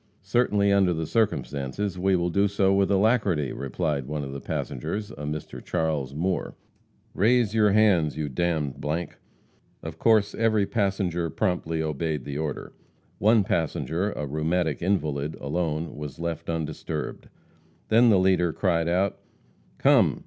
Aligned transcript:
"Certainly, 0.23 0.71
under 0.71 0.93
the 0.93 1.05
circumstances, 1.05 1.99
we 1.99 2.15
will 2.15 2.31
do 2.31 2.47
so 2.47 2.73
with 2.73 2.89
alacrity," 2.89 3.51
replied 3.53 4.07
one 4.07 4.23
of 4.23 4.31
the 4.31 4.41
passengers, 4.41 5.11
a 5.11 5.25
Mr. 5.27 5.63
Charles 5.63 6.15
Moore. 6.15 6.55
"Raise 7.13 7.53
your 7.53 7.69
hands, 7.69 8.17
you 8.17 8.27
d 8.27 8.33
d." 8.79 9.07
Of 9.83 9.99
course 9.99 10.33
every 10.33 10.65
passenger 10.65 11.29
promptly 11.29 11.83
obeyed 11.83 12.25
the 12.25 12.39
order. 12.39 12.73
One 13.19 13.43
passenger, 13.43 14.11
a 14.13 14.25
rheumatic 14.25 14.81
invalid, 14.81 15.37
alone, 15.39 15.95
was 15.95 16.17
left 16.17 16.49
undisturbed. 16.49 17.29
Then 17.89 18.09
the 18.09 18.17
leader 18.17 18.51
cried 18.51 18.87
out: 18.87 19.19
"Come! 19.77 20.19